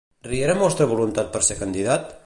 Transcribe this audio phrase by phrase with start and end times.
[0.27, 2.15] Riera mostra voluntat per ser candidat?